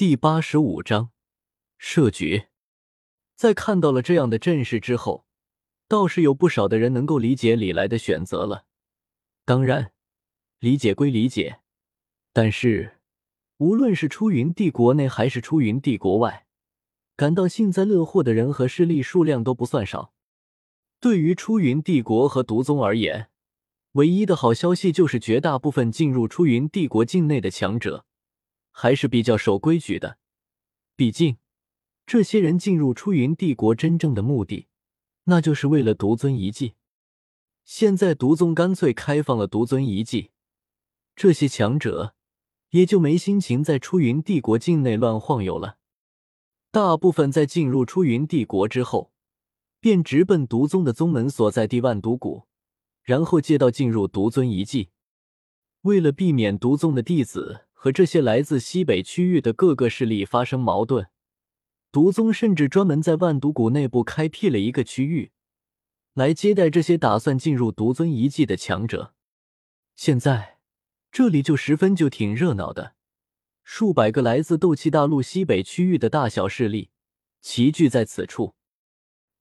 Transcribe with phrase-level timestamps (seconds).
[0.00, 1.10] 第八十五章
[1.76, 2.44] 设局。
[3.36, 5.26] 在看到了这样的阵势之后，
[5.86, 8.64] 倒是有不少的人能够理解李来的选择了。
[9.44, 9.92] 当然，
[10.58, 11.60] 理解归理解，
[12.32, 12.96] 但是
[13.58, 16.46] 无论是出云帝国内还是出云帝国外，
[17.14, 20.14] 感到幸灾乐祸的人和势力数量都不算少。
[20.98, 23.28] 对于出云帝国和毒宗而言，
[23.92, 28.06] 唯一的好消息就是绝大部分进入出云帝国境内的强者
[28.70, 30.18] 还是比较守规矩的。
[30.96, 31.38] 毕竟，
[32.06, 34.68] 这些人进入出云帝国真正的目的，
[35.24, 36.74] 那就是为了独尊遗迹。
[37.64, 40.30] 现在独宗干脆开放了独尊遗迹，
[41.14, 42.14] 这些强者
[42.70, 45.78] 也就没心情在出云帝国境内乱晃悠了。
[46.70, 49.12] 大部分在进入出云帝国之后。
[49.82, 52.46] 便直奔独宗的宗门所在地万毒谷，
[53.02, 54.90] 然后借道进入独尊遗迹。
[55.80, 61.08] 为了避免独宗的弟子和这些来自西北区域的各个势力发生矛盾，
[61.90, 65.32] 毒宗甚至专门在万毒谷内部开辟了一个区域，
[66.12, 69.14] 来接待这些打算进入毒尊遗迹的强者。
[69.96, 70.58] 现在
[71.10, 72.96] 这里就十分就挺热闹的，
[73.64, 76.90] 数百个来自斗气大陆西北区域的大小势力
[77.40, 78.54] 齐聚在此处。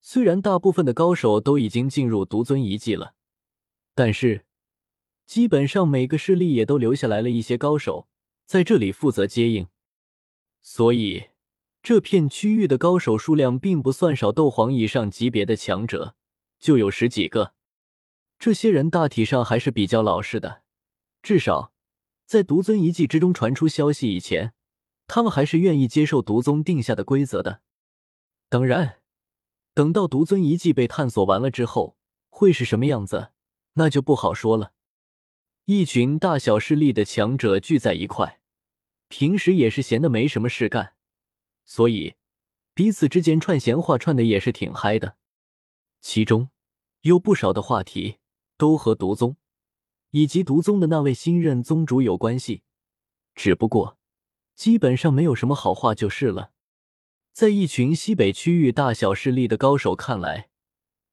[0.00, 3.14] 虽然大部分的高手都已经进入独尊遗迹了，
[3.96, 4.44] 但是
[5.26, 8.06] 基本上每个势力也都留下来了一些高手
[8.48, 9.68] 在这里负责接应，
[10.62, 11.24] 所以
[11.82, 16.16] 这片区域的高手数量并不算少，斗皇以上级别的强者
[16.58, 17.52] 就有十几个。
[18.38, 20.62] 这些人大体上还是比较老实的，
[21.20, 21.74] 至少
[22.24, 24.54] 在独尊遗迹之中传出消息以前，
[25.06, 27.60] 他们还是愿意接受独宗定下的规则的。
[28.48, 28.94] 当然。
[29.74, 31.96] 等到独尊遗迹被探索完了之后，
[32.30, 33.28] 会是什么样子，
[33.74, 34.72] 那就不好说了。
[35.70, 38.40] 一群大小势力的强者聚在一块，
[39.08, 40.94] 平时也是闲的没什么事干，
[41.66, 42.14] 所以
[42.72, 45.18] 彼此之间串闲话串的也是挺嗨的。
[46.00, 46.48] 其中
[47.02, 48.16] 有不少的话题
[48.56, 49.36] 都和毒宗
[50.12, 52.62] 以及毒宗的那位新任宗主有关系，
[53.34, 53.98] 只不过
[54.54, 56.52] 基本上没有什么好话就是了。
[57.34, 60.48] 在一群西北区域大小势力的高手看来，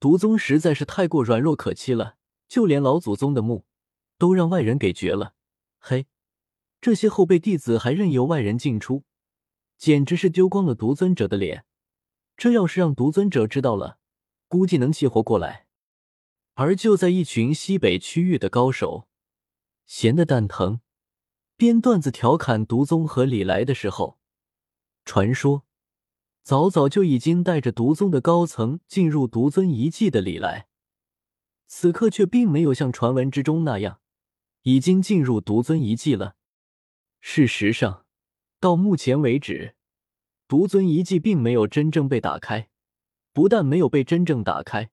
[0.00, 2.16] 毒宗实在是太过软弱可欺了，
[2.48, 3.66] 就连老祖宗的墓
[4.18, 5.34] 都让外人给绝了。
[5.78, 6.06] 嘿，
[6.80, 9.04] 这些后辈弟子还任由外人进出，
[9.78, 11.64] 简直是丢光了独尊者的脸。
[12.36, 13.98] 这要是让独尊者知道了，
[14.48, 15.66] 估计能气活过来。
[16.54, 19.08] 而就在一群西北区域的高手
[19.86, 20.80] 闲得蛋疼，
[21.56, 24.18] 编段子调侃毒宗和李来的时候，
[25.04, 25.64] 传说。
[26.42, 30.68] 早早就已经带着毒宗的高层进入独尊遗迹的李来，
[31.66, 34.00] 此刻却并没有像传闻之中那样，
[34.68, 36.36] 已经进入独尊遗迹了。
[37.22, 38.04] 事实上，
[38.60, 39.74] 到目前为止，
[40.46, 42.68] 独尊遗迹并没有真正被打开。
[43.32, 44.90] 不但没有被真正打开，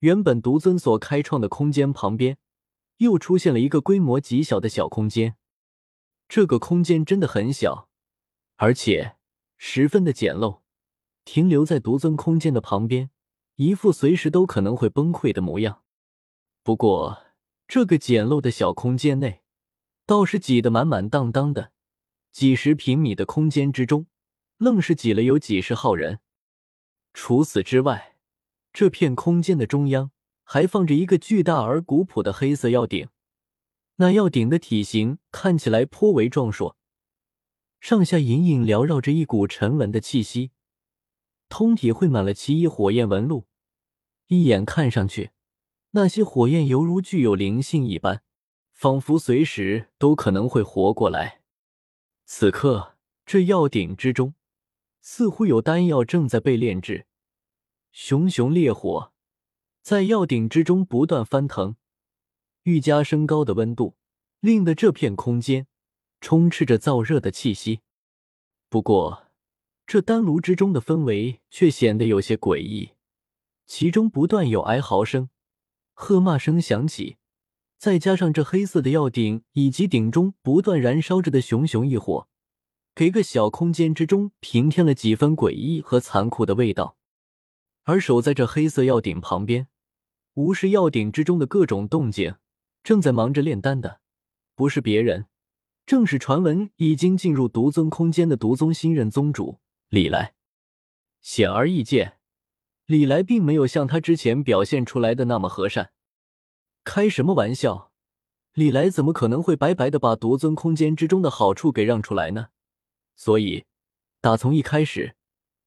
[0.00, 2.36] 原本独尊所开创的空间旁边，
[2.98, 5.36] 又出现了一个规模极小的小空间。
[6.28, 7.88] 这个空间真的很小，
[8.56, 9.16] 而且
[9.56, 10.60] 十分的简陋。
[11.24, 13.08] 停留在独尊空间的旁边，
[13.54, 15.82] 一副随时都可能会崩溃的模样。
[16.62, 17.22] 不过，
[17.68, 19.42] 这个简陋的小空间内，
[20.06, 21.72] 倒是挤得满满当当的。
[22.32, 24.06] 几十平米的空间之中，
[24.56, 26.20] 愣是挤了有几十号人。
[27.12, 28.16] 除此之外，
[28.72, 30.12] 这片空间的中央
[30.44, 33.10] 还放着一个巨大而古朴的黑色药鼎。
[33.96, 36.78] 那药鼎的体型看起来颇为壮硕，
[37.80, 40.52] 上下隐隐缭绕着一股沉稳的气息。
[41.50, 43.46] 通体绘满了奇异火焰纹路，
[44.28, 45.32] 一眼看上去，
[45.92, 48.22] 那些火焰犹如具有灵性一般，
[48.72, 51.40] 仿佛随时都可能会活过来。
[52.26, 54.34] 此刻，这药鼎之中
[55.00, 57.06] 似乎有丹药正在被炼制，
[57.90, 59.12] 熊熊烈火
[59.80, 61.76] 在药鼎之中不断翻腾，
[62.64, 63.96] 愈加升高的温度
[64.40, 65.66] 令得这片空间
[66.20, 67.80] 充斥着燥热的气息。
[68.68, 69.28] 不过，
[69.86, 72.90] 这丹炉之中的氛围却显得有些诡异，
[73.64, 75.30] 其中不断有哀嚎声、
[76.00, 77.16] 喝骂声响起，
[77.76, 82.28] 再加上这黑色的药鼎以及鼎中不断燃烧着的熊熊异火，
[82.94, 86.96] 给个小空间之中平添了几分诡异和残酷的味道。
[87.82, 89.66] 而守在这黑色药鼎旁边，
[90.34, 92.36] 无视药鼎之中的各种动静，
[92.84, 94.00] 正在忙着炼丹的，
[94.54, 95.26] 不是别人，
[95.84, 99.58] 正是传闻已经进入独尊空间的独宗新任宗主。
[99.88, 100.34] 李来，
[101.20, 102.17] 显而易见，
[102.88, 105.92] 李来并没有像他之前表现出来的那么和善。
[106.84, 107.92] 开什么玩笑？
[108.54, 112.48] 李来怎么可能会白白的把独尊空间之中的好处给让出来呢？
[113.14, 113.66] 所以
[114.22, 115.16] 打从一开始，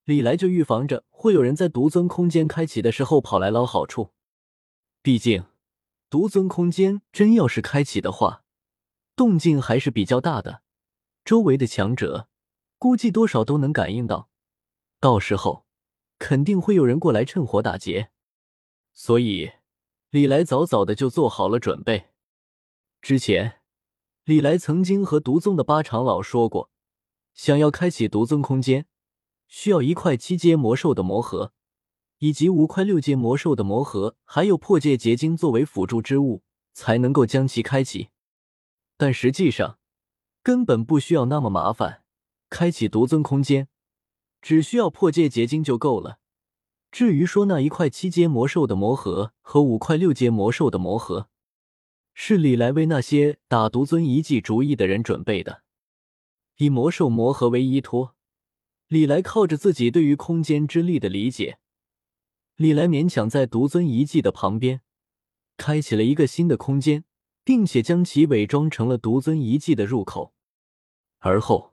[0.04, 4.14] 李来就预防着会有人在独尊空间开启的时候跑来捞好处。
[5.04, 5.44] 毕竟，
[6.10, 8.44] 独尊空间真要是开启的话，
[9.16, 10.64] 动静还是比较大的，
[11.24, 12.28] 周围的强者
[12.80, 14.28] 估计多少都能感应到，
[15.00, 15.68] 到时候
[16.22, 18.12] 肯定会有人过来趁火打劫。
[18.94, 19.54] 所以，
[20.12, 22.10] 李来早早的就做好了准备。
[23.02, 23.62] 之前，
[24.24, 26.70] 李来曾经和独宗的八长老说过，
[27.34, 28.86] 想要开启独尊空间，
[29.48, 31.54] 需要一块七阶魔兽的魔核。
[32.20, 38.10] 以及五块六阶魔兽的魔核，还有破界结晶作为辅助之物，才能够将其开启。
[38.96, 39.80] 但实际上，
[40.44, 42.04] 根本不需要那么麻烦。
[42.48, 43.70] 开启独尊空间，
[44.42, 46.20] 只需要破界结晶就够了。
[46.92, 51.30] 至于说那一块七阶魔兽的魔核和五块六阶魔兽的魔核，
[52.14, 55.64] 是李来为那些打独尊遗迹主意的人准备的。
[56.58, 58.16] 以魔兽魔核为依托，
[58.88, 61.60] 李来靠着自己对于空间之力的理解。
[62.58, 64.82] 李来勉强在独尊遗迹的旁边
[65.56, 67.06] 开启了一个新的空间，
[67.44, 70.34] 并且将其伪装成了独尊遗迹的入口。
[71.20, 71.71] 而后，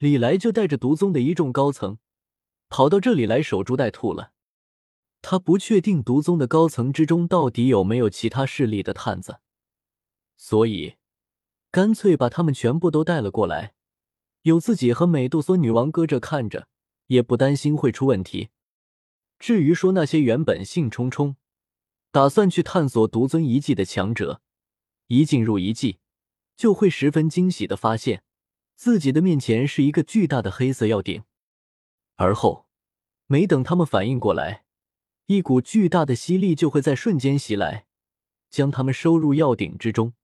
[0.00, 1.98] 李来就带着独宗的一众高层
[2.70, 4.32] 跑到这里来守株待兔了。
[5.20, 9.40] 他不确定独宗的高层之中到底有没有其他势力的探子，
[10.38, 10.94] 所以
[11.70, 13.74] 干脆把他们全部都带了过来，
[14.40, 16.66] 有自己和美杜莎女王搁这看着，
[17.08, 18.48] 也不担心会出问题。
[19.38, 21.36] 至于说那些原本兴冲冲
[22.10, 24.40] 打算去探索独尊遗迹的强者，
[25.08, 25.98] 一进入遗迹，
[26.56, 28.24] 就会十分惊喜的发现，
[28.80, 31.24] 自己的面前是一个巨大的黑色药鼎。
[32.16, 32.64] 而后，
[33.26, 34.64] 没等他们反应过来，
[35.26, 37.84] 一股巨大的吸力就会在瞬间袭来，
[38.48, 40.14] 将他们收入药鼎之中。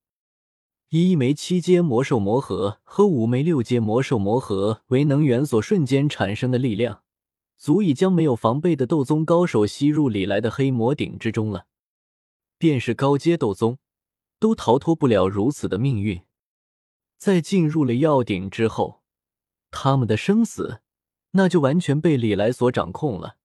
[0.89, 7.03] 以一枚七阶魔兽魔核和五枚六阶魔兽魔核为能源所瞬间产生的力量。
[7.57, 11.67] 足以将没有防备的斗宗高手吸入里来的黑魔鼎之中了，
[12.57, 13.77] 便是高阶斗宗，
[14.39, 16.19] 都逃脱不了如此的命运。
[17.17, 19.01] 在进入了药鼎之后，
[19.71, 20.81] 他们的生死
[21.31, 23.37] 那就完全被李来所掌控了。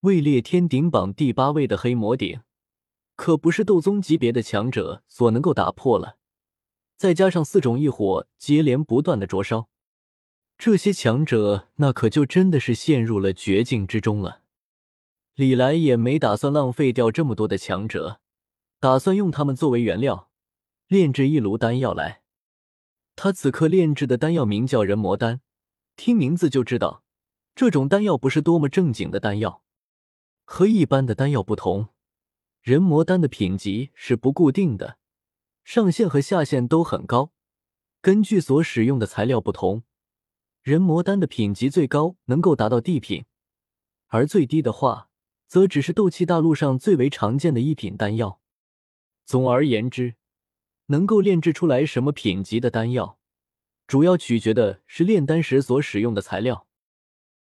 [0.00, 2.40] 位列天鼎榜第八位的黑魔鼎，
[3.16, 6.18] 可不是斗宗级别的强者所能够打破了。
[6.96, 9.68] 再加上四种异火接连不断的灼烧。
[10.56, 14.42] 这些强者，那可就真的是陷入了绝境之中了。
[15.34, 18.20] 李来也没打算浪费掉这么多的强者，
[18.78, 20.30] 打算用他们作为原料，
[20.86, 22.23] 炼制一炉丹药来。
[23.16, 25.40] 他此刻炼制的丹药名叫人魔丹，
[25.96, 27.04] 听名字就知道，
[27.54, 29.62] 这种丹药不是多么正经的丹药。
[30.44, 31.88] 和一般的丹药不同，
[32.60, 34.98] 人魔丹的品级是不固定的，
[35.62, 37.32] 上限和下限都很高，
[38.02, 39.84] 根据所使用的材料不同。
[40.62, 43.26] 人魔丹的品级最高能够达到地品，
[44.08, 45.08] 而最低的话，
[45.46, 48.40] 则只是斗气大陆上最为常见的一品丹药。
[49.24, 50.16] 总而言之，
[50.86, 53.18] 能够炼制出来什么品级的丹药，
[53.86, 56.63] 主要取决的是炼丹时所使用的材料。